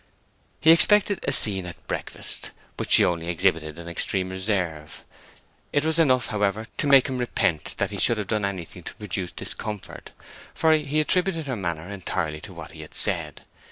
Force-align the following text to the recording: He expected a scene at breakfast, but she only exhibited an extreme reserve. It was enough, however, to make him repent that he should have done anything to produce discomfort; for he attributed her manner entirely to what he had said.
He 0.59 0.71
expected 0.71 1.19
a 1.27 1.31
scene 1.31 1.67
at 1.67 1.87
breakfast, 1.87 2.49
but 2.75 2.91
she 2.91 3.05
only 3.05 3.27
exhibited 3.29 3.77
an 3.77 3.87
extreme 3.87 4.31
reserve. 4.31 5.03
It 5.71 5.85
was 5.85 5.99
enough, 5.99 6.25
however, 6.25 6.65
to 6.79 6.87
make 6.87 7.07
him 7.07 7.19
repent 7.19 7.75
that 7.77 7.91
he 7.91 7.99
should 7.99 8.17
have 8.17 8.25
done 8.25 8.43
anything 8.43 8.81
to 8.81 8.95
produce 8.95 9.29
discomfort; 9.31 10.09
for 10.55 10.73
he 10.73 10.99
attributed 10.99 11.45
her 11.45 11.55
manner 11.55 11.87
entirely 11.87 12.41
to 12.41 12.51
what 12.53 12.71
he 12.71 12.81
had 12.81 12.95
said. 12.95 13.43